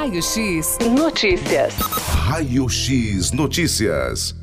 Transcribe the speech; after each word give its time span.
Raio 0.00 0.22
X 0.22 0.78
Notícias. 0.96 1.74
Raio 1.76 2.66
X 2.70 3.32
Notícias. 3.32 4.34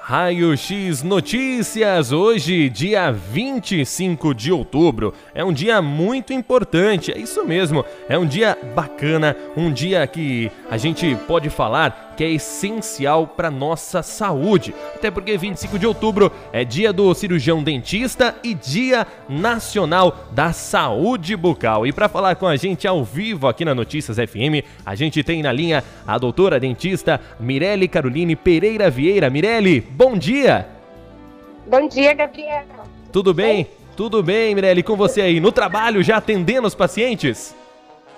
Raio 0.00 0.56
X 0.56 1.04
Notícias, 1.04 2.10
hoje, 2.10 2.68
dia 2.68 3.12
25 3.12 4.34
de 4.34 4.50
outubro. 4.50 5.14
É 5.32 5.44
um 5.44 5.52
dia 5.52 5.80
muito 5.80 6.32
importante, 6.32 7.12
é 7.12 7.16
isso 7.16 7.46
mesmo. 7.46 7.84
É 8.08 8.18
um 8.18 8.26
dia 8.26 8.58
bacana, 8.74 9.36
um 9.56 9.72
dia 9.72 10.04
que 10.04 10.50
a 10.68 10.76
gente 10.76 11.14
pode 11.28 11.48
falar 11.48 12.11
que 12.16 12.24
é 12.24 12.30
essencial 12.30 13.26
para 13.26 13.50
nossa 13.50 14.02
saúde. 14.02 14.74
Até 14.94 15.10
porque 15.10 15.36
25 15.36 15.78
de 15.78 15.86
outubro 15.86 16.32
é 16.52 16.64
dia 16.64 16.92
do 16.92 17.12
cirurgião 17.14 17.62
dentista 17.62 18.34
e 18.42 18.54
dia 18.54 19.06
nacional 19.28 20.26
da 20.32 20.52
saúde 20.52 21.36
bucal. 21.36 21.86
E 21.86 21.92
para 21.92 22.08
falar 22.08 22.36
com 22.36 22.46
a 22.46 22.56
gente 22.56 22.86
ao 22.86 23.04
vivo 23.04 23.48
aqui 23.48 23.64
na 23.64 23.74
Notícias 23.74 24.16
FM, 24.16 24.64
a 24.84 24.94
gente 24.94 25.22
tem 25.22 25.42
na 25.42 25.52
linha 25.52 25.82
a 26.06 26.18
doutora 26.18 26.60
dentista 26.60 27.20
Mirelle 27.38 27.88
Caroline 27.88 28.36
Pereira 28.36 28.90
Vieira. 28.90 29.30
Mirelle, 29.30 29.80
bom 29.80 30.16
dia! 30.16 30.66
Bom 31.66 31.88
dia, 31.88 32.12
Gabriel. 32.12 32.64
Tudo 33.12 33.32
bem? 33.32 33.66
Tudo 33.96 34.22
bem, 34.22 34.54
Mirelle, 34.54 34.82
com 34.82 34.96
você 34.96 35.20
aí 35.20 35.38
no 35.38 35.52
trabalho 35.52 36.02
já 36.02 36.16
atendendo 36.16 36.66
os 36.66 36.74
pacientes? 36.74 37.54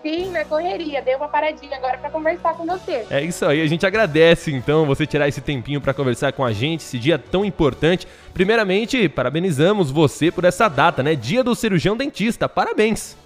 Sim, 0.04 0.30
na 0.32 0.44
correria. 0.44 1.00
Dei 1.00 1.14
uma 1.14 1.28
paradinha 1.28 1.78
agora 1.78 1.96
para 1.96 2.10
conversar 2.10 2.52
com 2.52 2.66
você. 2.66 3.06
É 3.08 3.22
isso 3.22 3.46
aí, 3.46 3.62
a 3.62 3.66
gente 3.66 3.86
agradece 3.86 4.52
então 4.52 4.84
você 4.84 5.06
tirar 5.06 5.26
esse 5.26 5.40
tempinho 5.40 5.80
para 5.80 5.94
conversar 5.94 6.30
com 6.34 6.44
a 6.44 6.52
gente, 6.52 6.80
esse 6.82 6.98
dia 6.98 7.18
tão 7.18 7.42
importante. 7.42 8.06
Primeiramente, 8.34 9.08
parabenizamos 9.08 9.90
você 9.90 10.30
por 10.30 10.44
essa 10.44 10.68
data, 10.68 11.02
né? 11.02 11.14
Dia 11.14 11.42
do 11.42 11.54
cirurgião 11.54 11.96
dentista. 11.96 12.46
Parabéns. 12.46 13.16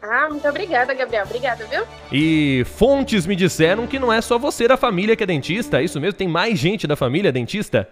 Ah, 0.00 0.28
muito 0.30 0.46
obrigada, 0.48 0.94
Gabriel. 0.94 1.24
Obrigada, 1.24 1.66
viu? 1.66 1.82
E 2.12 2.64
fontes 2.64 3.26
me 3.26 3.34
disseram 3.34 3.88
que 3.88 3.98
não 3.98 4.12
é 4.12 4.20
só 4.20 4.38
você 4.38 4.68
da 4.68 4.76
família 4.76 5.16
que 5.16 5.24
é 5.24 5.26
dentista, 5.26 5.80
é 5.80 5.84
isso 5.84 6.00
mesmo? 6.00 6.16
Tem 6.16 6.28
mais 6.28 6.56
gente 6.56 6.86
da 6.86 6.94
família 6.94 7.32
dentista? 7.32 7.88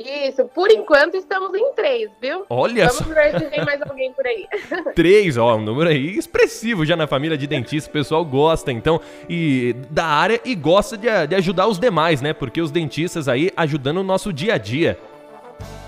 Isso, 0.00 0.46
por 0.54 0.70
enquanto 0.70 1.14
estamos 1.14 1.54
em 1.54 1.74
três, 1.74 2.10
viu? 2.20 2.46
Olha 2.48 2.86
Vamos 2.86 3.06
só. 3.06 3.14
ver 3.14 3.38
se 3.38 3.50
tem 3.50 3.62
mais 3.64 3.82
alguém 3.82 4.10
por 4.12 4.26
aí. 4.26 4.46
Três, 4.96 5.36
ó, 5.36 5.56
um 5.56 5.60
número 5.60 5.90
aí 5.90 6.16
expressivo 6.16 6.86
já 6.86 6.96
na 6.96 7.06
família 7.06 7.36
de 7.36 7.46
dentistas. 7.46 7.88
O 7.88 7.92
pessoal 7.92 8.24
gosta, 8.24 8.72
então, 8.72 8.98
e 9.28 9.74
da 9.90 10.06
área 10.06 10.40
e 10.44 10.54
gosta 10.54 10.96
de, 10.96 11.06
de 11.26 11.34
ajudar 11.34 11.66
os 11.66 11.78
demais, 11.78 12.22
né? 12.22 12.32
Porque 12.32 12.62
os 12.62 12.70
dentistas 12.70 13.28
aí 13.28 13.50
ajudando 13.56 13.98
o 13.98 14.02
nosso 14.02 14.32
dia 14.32 14.54
a 14.54 14.58
dia. 14.58 14.98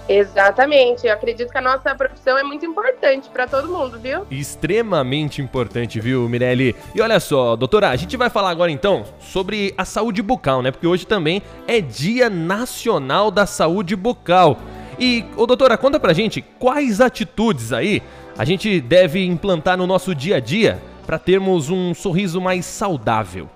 Exatamente. 0.09 1.07
Eu 1.07 1.13
acredito 1.13 1.51
que 1.51 1.59
a 1.59 1.63
nossa 1.63 1.95
profissão 1.95 2.37
é 2.37 2.43
muito 2.43 2.67
importante 2.67 3.29
para 3.31 3.47
todo 3.47 3.69
mundo, 3.69 3.99
viu? 3.99 4.27
Extremamente 4.31 5.41
importante, 5.41 6.01
viu, 6.01 6.29
Mirelle? 6.29 6.75
E 6.95 7.01
olha 7.01 7.21
só, 7.21 7.57
doutora, 7.57 7.91
a 7.91 7.97
gente 7.97 8.17
vai 8.17 8.29
falar 8.29 8.51
agora 8.51 8.71
então 8.71 9.05
sobre 9.21 9.75
a 9.77 9.85
saúde 9.85 10.23
bucal, 10.23 10.63
né? 10.63 10.71
Porque 10.71 10.87
hoje 10.87 11.07
também 11.07 11.43
é 11.67 11.81
Dia 11.81 12.29
Nacional 12.29 13.31
da 13.31 13.47
Saúde 13.47 13.97
Bucal. 13.97 14.59
E, 14.99 15.25
ô 15.37 15.47
doutora, 15.47 15.79
conta 15.79 15.99
pra 15.99 16.13
gente 16.13 16.43
quais 16.59 17.01
atitudes 17.01 17.73
aí 17.73 18.03
a 18.37 18.45
gente 18.45 18.81
deve 18.81 19.25
implantar 19.25 19.77
no 19.77 19.87
nosso 19.87 20.15
dia 20.15 20.37
a 20.37 20.41
dia 20.41 20.81
para 21.07 21.19
termos 21.19 21.71
um 21.71 21.95
sorriso 21.95 22.41
mais 22.41 22.65
saudável. 22.65 23.49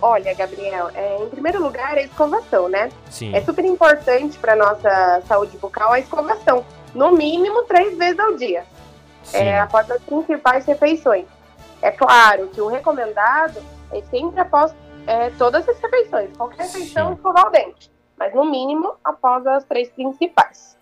Olha, 0.00 0.32
Gabriel, 0.34 0.90
é, 0.94 1.22
em 1.22 1.28
primeiro 1.28 1.60
lugar, 1.60 1.96
a 1.98 2.02
escovação, 2.02 2.68
né? 2.68 2.88
Sim. 3.10 3.34
É 3.34 3.40
super 3.40 3.64
importante 3.64 4.38
para 4.38 4.54
nossa 4.54 5.22
saúde 5.26 5.56
bucal 5.58 5.92
a 5.92 5.98
escovação. 5.98 6.64
No 6.94 7.10
mínimo, 7.12 7.64
três 7.64 7.96
vezes 7.98 8.18
ao 8.18 8.36
dia. 8.36 8.64
sim. 9.24 9.36
é, 9.38 9.58
após 9.60 9.90
as 9.90 10.00
principais 10.02 10.64
refeições. 10.64 11.26
É 11.82 11.90
claro 11.90 12.48
que 12.48 12.60
o 12.60 12.66
recomendado 12.68 13.60
é 13.92 14.00
sempre 14.02 14.40
após 14.40 14.74
é, 15.06 15.30
todas 15.30 15.68
as 15.68 15.78
refeições, 15.80 16.36
qualquer 16.36 16.62
refeição 16.62 17.08
Sim. 17.08 17.14
escovar 17.14 17.46
o 17.46 17.50
dente, 17.50 17.90
mas 18.16 18.34
no 18.34 18.44
mínimo 18.44 18.94
após 19.04 19.46
as 19.46 19.64
três 19.64 19.88
principais. 19.90 20.76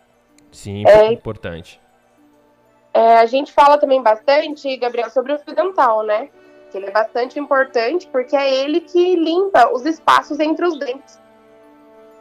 Sim, 0.52 0.84
é- 0.86 1.12
importante. 1.12 1.80
É, 2.94 3.18
a 3.18 3.26
gente 3.26 3.52
fala 3.52 3.76
também 3.78 4.02
bastante, 4.02 4.74
Gabriel, 4.78 5.10
sobre 5.10 5.34
o 5.34 5.38
fio 5.38 5.54
dental, 5.54 6.02
né? 6.02 6.30
Que 6.76 6.80
ele 6.80 6.88
é 6.88 6.90
bastante 6.90 7.38
importante 7.38 8.06
porque 8.12 8.36
é 8.36 8.54
ele 8.54 8.80
que 8.82 9.16
limpa 9.16 9.72
os 9.72 9.86
espaços 9.86 10.38
entre 10.38 10.66
os 10.66 10.78
dentes. 10.78 11.18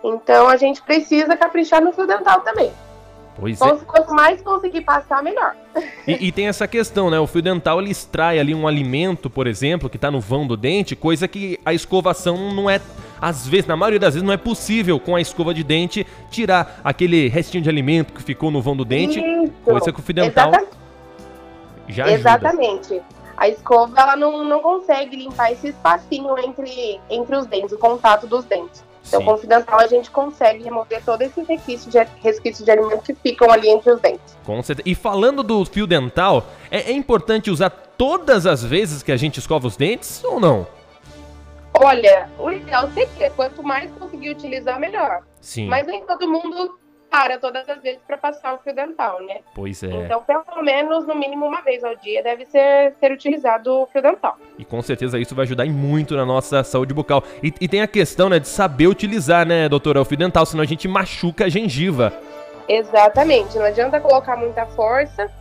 Então 0.01 0.47
a 0.47 0.55
gente 0.55 0.81
precisa 0.81 1.35
caprichar 1.35 1.83
no 1.83 1.91
fio 1.91 2.07
dental 2.07 2.39
também. 2.39 2.71
Pois 3.38 3.59
é. 3.59 3.75
Quanto 3.85 4.13
mais 4.13 4.41
conseguir 4.41 4.79
passar, 4.79 5.21
melhor. 5.21 5.57
E, 6.07 6.27
e 6.27 6.31
tem 6.31 6.47
essa 6.47 6.65
questão, 6.69 7.09
né? 7.09 7.19
O 7.19 7.27
fio 7.27 7.41
dental 7.41 7.81
ele 7.81 7.91
extrai 7.91 8.39
ali 8.39 8.55
um 8.55 8.65
alimento, 8.65 9.29
por 9.29 9.45
exemplo, 9.45 9.89
que 9.89 9.97
tá 9.97 10.09
no 10.09 10.21
vão 10.21 10.47
do 10.47 10.55
dente, 10.55 10.95
coisa 10.95 11.27
que 11.27 11.59
a 11.65 11.73
escovação 11.73 12.53
não 12.53 12.69
é, 12.69 12.79
às 13.19 13.45
vezes, 13.45 13.67
na 13.67 13.75
maioria 13.75 13.99
das 13.99 14.13
vezes, 14.13 14.25
não 14.25 14.33
é 14.33 14.38
possível 14.38 14.97
com 15.01 15.17
a 15.17 15.19
escova 15.19 15.53
de 15.53 15.65
dente 15.65 16.07
tirar 16.31 16.79
aquele 16.81 17.27
restinho 17.27 17.61
de 17.61 17.69
alimento 17.69 18.13
que 18.13 18.23
ficou 18.23 18.49
no 18.51 18.61
vão 18.61 18.77
do 18.77 18.85
dente, 18.85 19.19
Isso. 19.19 19.51
coisa 19.65 19.91
que 19.91 19.99
o 19.99 20.01
fio 20.01 20.15
dental 20.15 20.47
Exata- 20.47 20.67
já 21.89 22.05
ajuda. 22.05 22.19
Exatamente. 22.19 23.01
A 23.38 23.50
escova 23.50 24.00
ela 24.00 24.16
não, 24.16 24.44
não 24.44 24.62
consegue 24.62 25.16
limpar 25.16 25.51
esse 25.51 25.69
espacinho 25.69 26.38
entre, 26.40 27.00
entre 27.09 27.35
os 27.35 27.46
dentes, 27.46 27.73
o 27.73 27.78
contato 27.78 28.28
dos 28.28 28.46
dentes. 28.46 28.84
Então, 29.07 29.19
Sim. 29.19 29.25
com 29.25 29.34
o 29.34 29.38
fio 29.38 29.50
dental, 29.50 29.79
a 29.79 29.88
gente 29.88 30.09
consegue 30.09 30.63
remover 30.63 31.03
todo 31.06 31.22
esse 31.22 31.44
resquício 31.44 31.91
de, 31.91 32.00
resquício 32.24 32.66
de 32.66 32.72
alimento 32.72 33.03
que 33.03 33.13
ficam 33.13 33.51
ali 33.51 33.69
entre 33.69 33.91
os 33.91 34.01
dentes. 34.01 34.35
Com 34.44 34.62
certeza. 34.63 34.90
E 34.90 34.95
falando 34.95 35.44
do 35.44 35.63
fio 35.66 35.85
dental, 35.85 36.44
é, 36.72 36.91
é 36.91 36.91
importante 36.91 37.51
usar 37.51 37.69
todas 37.69 38.47
as 38.47 38.63
vezes 38.63 39.03
que 39.03 39.12
a 39.12 39.18
gente 39.18 39.40
escova 39.40 39.68
os 39.68 39.78
dentes 39.78 40.24
ou 40.24 40.40
não? 40.40 40.66
Olha, 41.74 42.29
o 42.40 42.50
ideal 42.50 42.90
seria 42.94 43.29
quanto 43.31 43.62
mais 43.62 43.91
conseguir 43.91 44.31
utilizar, 44.31 44.79
melhor. 44.79 45.22
Sim. 45.41 45.68
Mas 45.68 45.85
nem 45.85 46.03
todo 46.06 46.28
mundo 46.28 46.78
para 47.15 47.39
todas 47.39 47.67
as 47.69 47.81
vezes 47.81 48.01
para 48.05 48.17
passar 48.17 48.53
o 48.55 48.57
fio 48.57 48.75
dental, 48.75 49.21
né? 49.21 49.39
Pois 49.53 49.81
é. 49.83 49.87
Então, 49.87 50.21
pelo 50.21 50.61
menos, 50.61 51.07
no 51.07 51.15
mínimo 51.15 51.45
uma 51.45 51.61
vez 51.61 51.81
ao 51.81 51.95
dia, 51.95 52.21
deve 52.21 52.45
ser, 52.45 52.93
ser 52.99 53.09
utilizado 53.09 53.71
o 53.71 53.85
fio 53.85 54.01
dental. 54.01 54.37
E 54.59 54.65
com 54.65 54.81
certeza 54.81 55.17
isso 55.17 55.33
vai 55.33 55.43
ajudar 55.43 55.65
muito 55.67 56.13
na 56.13 56.25
nossa 56.25 56.61
saúde 56.61 56.93
bucal. 56.93 57.23
E, 57.41 57.53
e 57.61 57.69
tem 57.69 57.81
a 57.81 57.87
questão, 57.87 58.27
né, 58.27 58.37
de 58.37 58.49
saber 58.49 58.87
utilizar, 58.87 59.47
né, 59.47 59.69
doutora, 59.69 60.01
o 60.01 60.05
fio 60.05 60.17
dental, 60.17 60.45
senão 60.45 60.61
a 60.61 60.67
gente 60.67 60.89
machuca 60.89 61.45
a 61.45 61.49
gengiva. 61.49 62.11
Exatamente, 62.67 63.57
não 63.57 63.65
adianta 63.65 63.97
colocar 64.01 64.35
muita 64.35 64.65
força. 64.65 65.31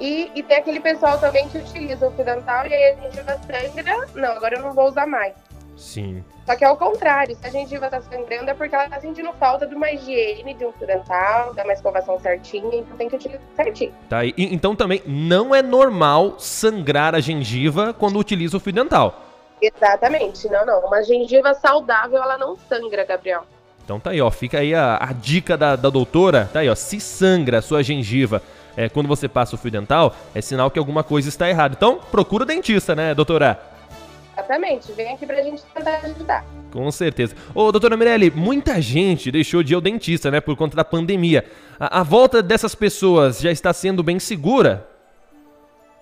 E, 0.00 0.32
e 0.34 0.42
tem 0.42 0.56
aquele 0.56 0.80
pessoal 0.80 1.20
também 1.20 1.48
que 1.48 1.58
utiliza 1.58 2.08
o 2.08 2.10
fio 2.10 2.24
dental 2.24 2.66
e 2.66 2.74
aí 2.74 2.92
a 2.92 3.02
gengiva 3.02 3.38
sangra. 3.38 4.08
Não, 4.16 4.32
agora 4.32 4.56
eu 4.56 4.62
não 4.62 4.72
vou 4.72 4.88
usar 4.88 5.06
mais. 5.06 5.34
Sim. 5.80 6.22
Só 6.44 6.54
que 6.54 6.62
é 6.62 6.70
o 6.70 6.76
contrário, 6.76 7.34
se 7.34 7.46
a 7.46 7.50
gengiva 7.50 7.88
tá 7.88 8.02
sangrando 8.02 8.50
é 8.50 8.54
porque 8.54 8.74
ela 8.74 8.86
tá 8.88 9.00
sentindo 9.00 9.32
falta 9.40 9.66
de 9.66 9.74
uma 9.74 9.90
higiene, 9.90 10.52
de 10.52 10.64
um 10.66 10.72
fio 10.72 10.86
dental, 10.86 11.54
de 11.54 11.62
uma 11.62 11.72
escovação 11.72 12.20
certinha, 12.20 12.80
então 12.80 12.96
tem 12.98 13.08
que 13.08 13.16
utilizar 13.16 13.40
certinho. 13.56 13.92
Tá 14.08 14.18
aí. 14.18 14.34
E- 14.36 14.54
então 14.54 14.76
também 14.76 15.02
não 15.06 15.54
é 15.54 15.62
normal 15.62 16.34
sangrar 16.38 17.14
a 17.14 17.20
gengiva 17.20 17.94
quando 17.94 18.18
utiliza 18.18 18.58
o 18.58 18.60
fio 18.60 18.74
dental. 18.74 19.22
Exatamente, 19.60 20.48
não, 20.50 20.66
não. 20.66 20.80
Uma 20.80 21.02
gengiva 21.02 21.54
saudável, 21.54 22.22
ela 22.22 22.36
não 22.36 22.56
sangra, 22.68 23.04
Gabriel. 23.06 23.44
Então 23.82 23.98
tá 23.98 24.10
aí, 24.10 24.20
ó. 24.20 24.30
Fica 24.30 24.58
aí 24.58 24.74
a, 24.74 24.98
a 25.00 25.12
dica 25.14 25.56
da, 25.56 25.76
da 25.76 25.88
doutora. 25.88 26.48
Tá 26.52 26.60
aí, 26.60 26.68
ó. 26.68 26.74
Se 26.74 27.00
sangra 27.00 27.58
a 27.58 27.62
sua 27.62 27.82
gengiva 27.82 28.42
é, 28.76 28.88
quando 28.88 29.08
você 29.08 29.28
passa 29.28 29.54
o 29.54 29.58
fio 29.58 29.70
dental, 29.70 30.14
é 30.34 30.40
sinal 30.40 30.70
que 30.70 30.78
alguma 30.78 31.02
coisa 31.02 31.28
está 31.28 31.48
errada. 31.48 31.74
Então 31.76 31.98
procura 32.10 32.44
o 32.44 32.46
dentista, 32.46 32.94
né, 32.94 33.14
doutora? 33.14 33.69
Exatamente, 34.32 34.92
vem 34.92 35.12
aqui 35.12 35.26
pra 35.26 35.42
gente 35.42 35.62
tentar 35.74 35.96
ajudar. 35.96 36.44
Com 36.72 36.90
certeza. 36.90 37.34
Ô, 37.54 37.70
doutora 37.72 37.96
Mirelli, 37.96 38.30
muita 38.30 38.80
gente 38.80 39.30
deixou 39.30 39.62
de 39.62 39.72
ir 39.72 39.74
ao 39.74 39.80
dentista, 39.80 40.30
né, 40.30 40.40
por 40.40 40.56
conta 40.56 40.76
da 40.76 40.84
pandemia. 40.84 41.44
A, 41.78 42.00
a 42.00 42.02
volta 42.02 42.42
dessas 42.42 42.74
pessoas 42.74 43.40
já 43.40 43.50
está 43.50 43.72
sendo 43.72 44.02
bem 44.02 44.18
segura? 44.18 44.86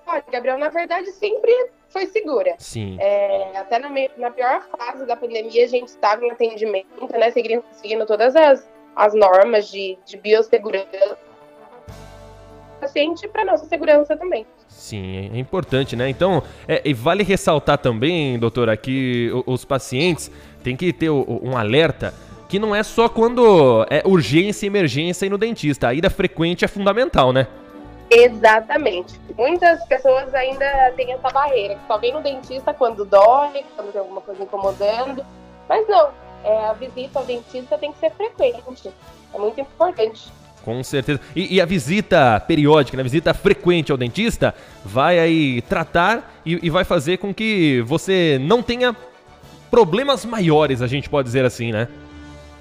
Olha, 0.06 0.24
Gabriel, 0.30 0.58
na 0.58 0.68
verdade 0.68 1.10
sempre 1.12 1.52
foi 1.88 2.06
segura. 2.06 2.54
Sim. 2.58 2.96
É, 3.00 3.56
até 3.56 3.78
na, 3.78 3.90
na 4.16 4.30
pior 4.30 4.62
fase 4.76 5.04
da 5.06 5.16
pandemia, 5.16 5.64
a 5.64 5.68
gente 5.68 5.88
estava 5.88 6.24
em 6.24 6.30
atendimento, 6.30 6.86
né? 7.12 7.30
Seguindo, 7.30 7.64
seguindo 7.72 8.06
todas 8.06 8.36
as, 8.36 8.68
as 8.94 9.14
normas 9.14 9.70
de, 9.70 9.98
de 10.04 10.16
biossegurança. 10.16 11.18
Paciente 12.78 13.26
para 13.28 13.44
nossa 13.44 13.66
segurança 13.66 14.16
também. 14.16 14.46
Sim, 14.68 15.30
é 15.34 15.38
importante, 15.38 15.96
né? 15.96 16.08
Então, 16.08 16.42
é, 16.66 16.80
e 16.84 16.94
vale 16.94 17.22
ressaltar 17.22 17.78
também, 17.78 18.38
doutora, 18.38 18.76
que 18.76 19.30
os 19.46 19.64
pacientes 19.64 20.30
têm 20.62 20.76
que 20.76 20.92
ter 20.92 21.10
um 21.10 21.56
alerta 21.56 22.14
que 22.48 22.58
não 22.58 22.74
é 22.74 22.82
só 22.82 23.08
quando 23.08 23.86
é 23.90 24.02
urgência 24.06 24.64
e 24.64 24.68
emergência 24.68 25.26
ir 25.26 25.28
no 25.30 25.36
dentista. 25.36 25.88
A 25.88 25.94
ida 25.94 26.08
frequente 26.08 26.64
é 26.64 26.68
fundamental, 26.68 27.32
né? 27.32 27.46
Exatamente. 28.10 29.20
Muitas 29.36 29.84
pessoas 29.86 30.34
ainda 30.34 30.92
têm 30.96 31.12
essa 31.12 31.28
barreira, 31.28 31.74
que 31.74 31.86
só 31.86 31.98
vem 31.98 32.12
no 32.12 32.22
dentista 32.22 32.72
quando 32.72 33.04
dói, 33.04 33.64
quando 33.76 33.92
tem 33.92 34.00
alguma 34.00 34.22
coisa 34.22 34.42
incomodando. 34.42 35.24
Mas 35.68 35.86
não, 35.86 36.08
é, 36.42 36.66
a 36.66 36.72
visita 36.72 37.18
ao 37.18 37.24
dentista 37.26 37.76
tem 37.76 37.92
que 37.92 37.98
ser 37.98 38.10
frequente. 38.12 38.92
É 39.34 39.38
muito 39.38 39.60
importante. 39.60 40.32
Com 40.68 40.84
certeza. 40.84 41.18
E, 41.34 41.56
e, 41.56 41.60
a 41.62 41.64
visita 41.64 42.38
periódica, 42.46 42.94
né, 42.94 43.00
a 43.00 43.04
visita 43.04 43.32
frequente 43.32 43.90
ao 43.90 43.96
dentista, 43.96 44.54
vai 44.84 45.18
aí 45.18 45.62
tratar 45.62 46.38
e, 46.44 46.66
e 46.66 46.68
vai 46.68 46.84
fazer 46.84 47.16
com 47.16 47.32
que 47.32 47.80
você 47.86 48.38
não 48.38 48.62
tenha 48.62 48.94
problemas 49.70 50.26
maiores, 50.26 50.82
a 50.82 50.86
gente 50.86 51.08
pode 51.08 51.24
dizer 51.24 51.42
assim, 51.42 51.72
né? 51.72 51.88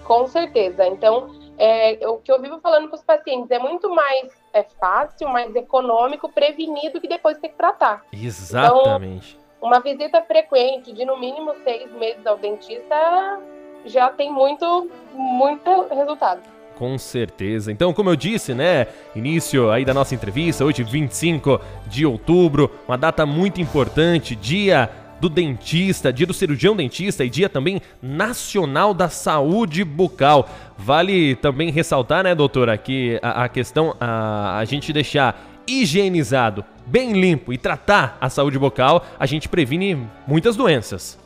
Com 0.06 0.26
certeza. 0.26 0.88
Então, 0.88 1.36
é, 1.58 2.00
o 2.08 2.16
que 2.20 2.32
eu 2.32 2.42
vivo 2.42 2.62
falando 2.62 2.88
com 2.88 2.96
os 2.96 3.04
pacientes 3.04 3.52
é 3.52 3.60
muito 3.60 3.94
mais 3.94 4.32
é 4.54 4.64
fácil, 4.80 5.28
mais 5.28 5.54
econômico 5.54 6.32
prevenir 6.32 6.94
do 6.94 7.02
que 7.02 7.10
depois 7.10 7.38
ter 7.40 7.50
que 7.50 7.58
tratar. 7.58 8.06
Exatamente. 8.14 9.38
Então, 9.38 9.68
uma 9.68 9.82
visita 9.82 10.22
frequente 10.22 10.94
de 10.94 11.04
no 11.04 11.18
mínimo 11.18 11.54
seis 11.66 11.92
meses 11.92 12.26
ao 12.26 12.38
dentista 12.38 13.42
já 13.86 14.10
tem 14.12 14.32
muito, 14.32 14.90
muito 15.14 15.88
resultado. 15.94 16.42
Com 16.78 16.96
certeza. 17.00 17.72
Então, 17.72 17.92
como 17.92 18.12
eu 18.12 18.16
disse, 18.16 18.54
né, 18.54 18.86
início 19.16 19.72
aí 19.72 19.84
da 19.84 19.96
nossa 19.96 20.14
entrevista, 20.14 20.64
hoje 20.64 20.84
25 20.84 21.60
de 21.88 22.06
outubro, 22.06 22.70
uma 22.88 22.96
data 22.96 23.26
muito 23.26 23.60
importante, 23.60 24.36
dia 24.36 24.88
do 25.20 25.28
dentista, 25.28 26.14
dia 26.14 26.28
do 26.28 26.36
cirurgião 26.36 26.76
dentista 26.76 27.26
e 27.26 27.32
dia 27.32 27.50
também 27.50 27.82
nacional 28.00 28.94
da 28.94 29.10
saúde 29.10 29.84
bucal. 29.84 30.48
Vale 30.78 31.36
também 31.38 31.72
ressaltar, 31.72 32.24
né, 32.24 32.36
doutora, 32.36 32.78
que 32.78 33.20
a, 33.24 33.46
a 33.46 33.50
questão 33.50 33.96
a, 34.00 34.60
a 34.60 34.66
gente 34.66 34.94
deixar 34.94 35.64
higienizado, 35.66 36.64
bem 36.86 37.14
limpo 37.14 37.52
e 37.52 37.58
tratar 37.58 38.20
a 38.22 38.30
saúde 38.30 38.60
bucal, 38.60 39.04
a 39.20 39.26
gente 39.26 39.50
previne 39.50 40.08
muitas 40.28 40.56
doenças. 40.56 41.18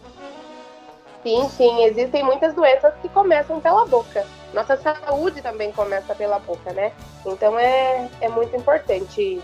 Sim, 1.21 1.49
sim, 1.49 1.83
existem 1.83 2.23
muitas 2.23 2.55
doenças 2.55 2.93
que 3.01 3.09
começam 3.09 3.59
pela 3.59 3.85
boca. 3.85 4.25
Nossa 4.53 4.75
saúde 4.77 5.41
também 5.41 5.71
começa 5.71 6.13
pela 6.13 6.39
boca, 6.39 6.73
né? 6.73 6.91
Então 7.25 7.57
é, 7.57 8.09
é 8.19 8.29
muito 8.29 8.55
importante 8.55 9.41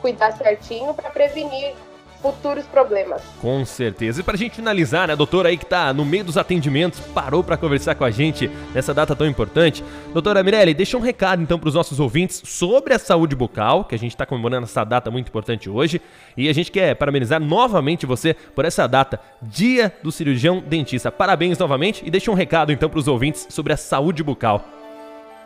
cuidar 0.00 0.32
certinho 0.32 0.92
para 0.92 1.10
prevenir 1.10 1.74
futuros 2.20 2.64
problemas. 2.66 3.22
Com 3.40 3.64
certeza. 3.64 4.20
E 4.20 4.24
para 4.24 4.34
a 4.34 4.38
gente 4.38 4.56
finalizar, 4.56 5.06
né, 5.06 5.12
a 5.12 5.16
doutora 5.16 5.48
aí 5.48 5.56
que 5.56 5.64
está 5.64 5.92
no 5.92 6.04
meio 6.04 6.24
dos 6.24 6.36
atendimentos, 6.36 7.00
parou 7.14 7.42
para 7.42 7.56
conversar 7.56 7.94
com 7.94 8.04
a 8.04 8.10
gente 8.10 8.50
nessa 8.74 8.92
data 8.92 9.14
tão 9.14 9.26
importante. 9.26 9.84
Doutora 10.12 10.42
Mirelle, 10.42 10.74
deixa 10.74 10.96
um 10.96 11.00
recado 11.00 11.42
então 11.42 11.58
para 11.58 11.68
os 11.68 11.74
nossos 11.74 12.00
ouvintes 12.00 12.42
sobre 12.44 12.94
a 12.94 12.98
saúde 12.98 13.36
bucal, 13.36 13.84
que 13.84 13.94
a 13.94 13.98
gente 13.98 14.12
está 14.12 14.26
comemorando 14.26 14.64
essa 14.64 14.84
data 14.84 15.10
muito 15.10 15.28
importante 15.28 15.68
hoje. 15.70 16.00
E 16.36 16.48
a 16.48 16.52
gente 16.52 16.70
quer 16.70 16.94
parabenizar 16.94 17.40
novamente 17.40 18.06
você 18.06 18.34
por 18.34 18.64
essa 18.64 18.86
data, 18.86 19.20
Dia 19.42 19.92
do 20.02 20.10
Cirurgião 20.10 20.60
Dentista. 20.60 21.10
Parabéns 21.10 21.58
novamente 21.58 22.02
e 22.04 22.10
deixa 22.10 22.30
um 22.30 22.34
recado 22.34 22.72
então 22.72 22.88
para 22.88 22.98
os 22.98 23.08
ouvintes 23.08 23.46
sobre 23.50 23.72
a 23.72 23.76
saúde 23.76 24.22
bucal. 24.22 24.64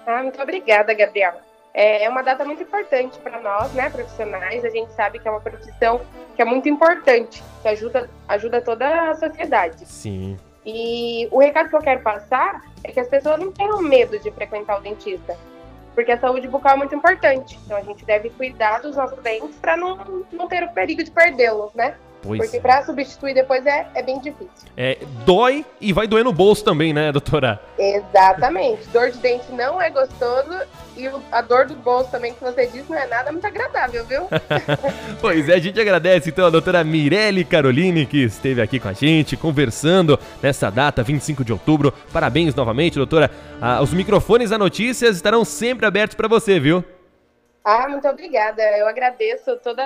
Ah, 0.07 0.23
muito 0.23 0.41
obrigada, 0.41 0.93
Gabriel. 0.95 1.50
É, 1.73 2.05
é 2.05 2.09
uma 2.09 2.23
data 2.23 2.45
muito 2.45 2.63
importante 2.63 3.19
para 3.19 3.41
nós, 3.41 3.73
né, 3.73 3.89
profissionais. 3.91 4.65
A 4.65 4.71
gente 4.71 4.93
sabe 4.93 5.19
que 5.19 5.29
é 5.29 5.31
uma 5.31 5.41
profissão 5.41 6.01
que 6.35 6.43
é 6.43 6.45
muito 6.45 6.69
importante, 6.69 7.43
que 7.63 7.69
ajuda, 7.69 8.11
ajuda 8.29 8.61
toda 8.61 9.11
a 9.11 9.15
sociedade. 9.15 9.87
Sim. 9.87 10.37
E 10.65 11.29
o 11.31 11.39
recado 11.39 11.69
que 11.69 11.77
eu 11.77 11.81
quero 11.81 12.01
passar 12.03 12.63
é 12.85 12.91
que 12.91 13.01
as 13.01 13.09
pessoas 13.09 13.39
não 13.39 13.53
tenham 13.53 13.81
medo 13.81 14.19
de 14.19 14.31
frequentar 14.31 14.79
o 14.79 14.83
dentista, 14.83 15.37
porque 15.95 16.13
a 16.13 16.19
saúde 16.19 16.49
bucal 16.49 16.75
é 16.75 16.77
muito 16.77 16.95
importante. 16.95 17.59
Então 17.65 17.77
a 17.77 17.83
gente 17.83 18.05
deve 18.05 18.31
cuidar 18.31 18.81
dos 18.81 18.97
nossos 18.97 19.19
dentes 19.21 19.57
para 19.57 19.77
não, 19.77 20.25
não 20.33 20.49
ter 20.49 20.65
o 20.65 20.73
perigo 20.73 21.03
de 21.03 21.11
perdê-los, 21.11 21.73
né? 21.75 21.95
Pois 22.23 22.41
Porque 22.41 22.59
é. 22.59 22.61
para 22.61 22.83
substituir 22.85 23.35
depois 23.35 23.65
é, 23.65 23.87
é 23.95 24.03
bem 24.03 24.19
difícil. 24.21 24.69
É, 24.77 24.99
dói 25.25 25.65
e 25.81 25.93
vai 25.93 26.07
doer 26.07 26.25
no 26.25 26.33
bolso 26.33 26.63
também, 26.65 26.93
né, 26.93 27.11
doutora? 27.11 27.61
Exatamente. 27.79 28.87
Dor 28.89 29.11
de 29.11 29.19
dente 29.19 29.51
não 29.53 29.81
é 29.81 29.89
gostoso 29.91 30.55
e 30.97 31.11
a 31.33 31.41
dor 31.41 31.67
do 31.67 31.75
bolso 31.77 32.11
também, 32.11 32.35
que 32.35 32.41
você 32.41 32.67
disse, 32.67 32.91
não 32.91 32.99
é 32.99 33.07
nada 33.07 33.33
muito 33.33 33.47
agradável, 33.47 34.05
viu? 34.05 34.29
pois 35.21 35.49
é, 35.49 35.55
a 35.55 35.59
gente 35.59 35.81
agradece 35.81 36.29
então 36.29 36.47
a 36.47 36.51
doutora 36.51 36.85
Mirelle 36.85 37.45
Caroline, 37.45 38.05
que 38.05 38.25
esteve 38.25 38.61
aqui 38.61 38.79
com 38.79 38.89
a 38.89 38.93
gente, 38.93 39.37
conversando 39.37 40.19
nessa 40.43 40.71
data, 40.71 41.03
25 41.03 41.43
de 41.43 41.53
outubro. 41.53 41.93
Parabéns 42.13 42.55
novamente, 42.55 42.97
doutora. 42.97 43.31
Ah, 43.61 43.81
os 43.81 43.95
microfones 43.95 44.51
da 44.51 44.59
Notícias 44.59 45.17
estarão 45.17 45.45
sempre 45.45 45.87
abertos 45.87 46.15
para 46.15 46.29
você, 46.29 46.61
viu? 46.61 46.85
Ah, 47.65 47.89
muito 47.89 48.07
obrigada. 48.09 48.63
Eu 48.77 48.87
agradeço 48.87 49.57
toda 49.57 49.83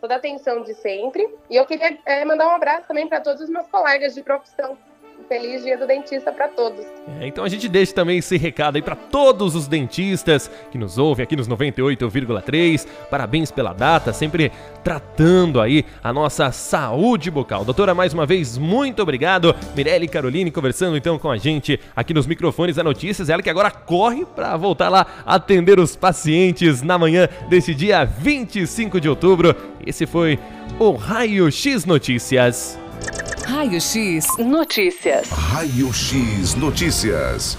toda 0.00 0.14
a 0.14 0.16
atenção 0.18 0.62
de 0.62 0.74
sempre. 0.74 1.28
E 1.50 1.56
eu 1.56 1.66
queria 1.66 1.98
é, 2.04 2.24
mandar 2.24 2.48
um 2.48 2.56
abraço 2.56 2.86
também 2.86 3.08
para 3.08 3.20
todos 3.20 3.42
os 3.42 3.48
meus 3.48 3.66
colegas 3.68 4.14
de 4.14 4.22
profissão 4.22 4.76
Feliz 5.26 5.62
Dia 5.62 5.76
do 5.76 5.86
Dentista 5.86 6.32
para 6.32 6.48
todos. 6.48 6.84
É, 7.20 7.26
então 7.26 7.44
a 7.44 7.48
gente 7.48 7.68
deixa 7.68 7.92
também 7.92 8.18
esse 8.18 8.36
recado 8.36 8.76
aí 8.76 8.82
para 8.82 8.94
todos 8.96 9.54
os 9.54 9.66
dentistas 9.66 10.50
que 10.70 10.78
nos 10.78 10.98
ouvem 10.98 11.22
aqui 11.22 11.36
nos 11.36 11.48
98,3. 11.48 12.86
Parabéns 13.10 13.50
pela 13.50 13.72
data, 13.72 14.12
sempre 14.12 14.52
tratando 14.82 15.60
aí 15.60 15.84
a 16.02 16.12
nossa 16.12 16.50
saúde 16.52 17.30
bucal. 17.30 17.64
Doutora, 17.64 17.94
mais 17.94 18.14
uma 18.14 18.24
vez, 18.24 18.56
muito 18.56 19.02
obrigado. 19.02 19.54
Mirelle 19.76 20.08
Caroline 20.08 20.50
conversando 20.50 20.96
então 20.96 21.18
com 21.18 21.30
a 21.30 21.36
gente 21.36 21.78
aqui 21.94 22.14
nos 22.14 22.26
microfones 22.26 22.76
da 22.76 22.84
Notícias. 22.84 23.28
Ela 23.28 23.42
que 23.42 23.50
agora 23.50 23.70
corre 23.70 24.24
para 24.24 24.56
voltar 24.56 24.88
lá 24.88 25.06
atender 25.26 25.78
os 25.78 25.96
pacientes 25.96 26.82
na 26.82 26.98
manhã 26.98 27.28
desse 27.48 27.74
dia 27.74 28.04
25 28.04 29.00
de 29.00 29.08
outubro. 29.08 29.54
Esse 29.84 30.06
foi 30.06 30.38
o 30.78 30.92
Raio 30.92 31.50
X 31.50 31.84
Notícias. 31.84 32.78
Raio 33.48 33.78
X 33.80 34.36
Notícias. 34.36 35.30
Raio 35.30 35.88
X 35.88 36.54
Notícias. 36.54 37.56